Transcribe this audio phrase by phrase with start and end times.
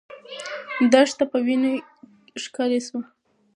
[0.91, 1.71] دښته په وینو
[2.43, 3.01] ښکلې سوه.